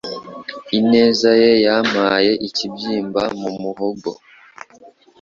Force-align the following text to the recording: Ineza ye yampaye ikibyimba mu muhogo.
Ineza 0.77 1.29
ye 1.41 1.51
yampaye 1.65 2.31
ikibyimba 2.47 3.23
mu 3.39 3.51
muhogo. 3.61 4.11